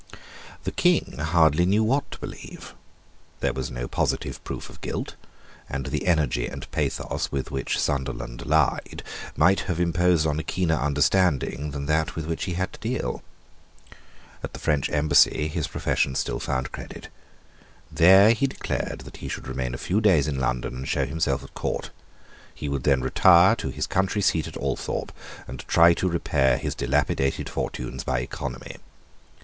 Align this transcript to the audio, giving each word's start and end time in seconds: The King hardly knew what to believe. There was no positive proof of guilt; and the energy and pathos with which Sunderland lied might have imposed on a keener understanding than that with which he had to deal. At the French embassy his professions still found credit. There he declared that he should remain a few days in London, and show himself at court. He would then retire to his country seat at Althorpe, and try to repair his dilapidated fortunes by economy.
The 0.63 0.71
King 0.71 1.19
hardly 1.19 1.63
knew 1.63 1.83
what 1.83 2.09
to 2.09 2.17
believe. 2.19 2.73
There 3.39 3.53
was 3.53 3.69
no 3.69 3.87
positive 3.87 4.43
proof 4.43 4.67
of 4.67 4.81
guilt; 4.81 5.13
and 5.69 5.85
the 5.85 6.07
energy 6.07 6.47
and 6.47 6.65
pathos 6.71 7.31
with 7.31 7.51
which 7.51 7.79
Sunderland 7.79 8.47
lied 8.47 9.03
might 9.35 9.59
have 9.69 9.79
imposed 9.79 10.25
on 10.25 10.39
a 10.39 10.43
keener 10.43 10.73
understanding 10.73 11.69
than 11.69 11.85
that 11.85 12.15
with 12.15 12.25
which 12.25 12.45
he 12.45 12.53
had 12.53 12.73
to 12.73 12.79
deal. 12.79 13.21
At 14.43 14.53
the 14.53 14.59
French 14.59 14.89
embassy 14.89 15.47
his 15.47 15.67
professions 15.67 16.17
still 16.17 16.39
found 16.39 16.71
credit. 16.71 17.09
There 17.91 18.31
he 18.31 18.47
declared 18.47 19.01
that 19.01 19.17
he 19.17 19.27
should 19.27 19.47
remain 19.47 19.75
a 19.75 19.77
few 19.77 20.01
days 20.01 20.27
in 20.27 20.39
London, 20.39 20.77
and 20.77 20.87
show 20.89 21.05
himself 21.05 21.43
at 21.43 21.53
court. 21.53 21.91
He 22.55 22.67
would 22.67 22.85
then 22.85 23.01
retire 23.01 23.55
to 23.57 23.69
his 23.69 23.85
country 23.85 24.23
seat 24.23 24.47
at 24.47 24.57
Althorpe, 24.57 25.11
and 25.47 25.59
try 25.67 25.93
to 25.93 26.09
repair 26.09 26.57
his 26.57 26.73
dilapidated 26.73 27.47
fortunes 27.49 28.03
by 28.03 28.21
economy. 28.21 28.77